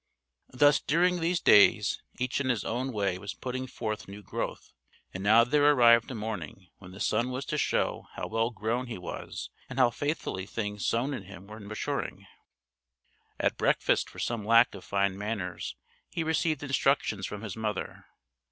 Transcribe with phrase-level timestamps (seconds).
[0.49, 4.71] Thus during these days, each in his own way was putting forth new growth;
[5.13, 8.87] and now there arrived a morning when the son was to show how well grown
[8.87, 12.25] he was and how faithfully things sown in him were maturing.
[13.39, 15.75] At breakfast for some lack of fine manners
[16.09, 18.07] he received instructions from his mother.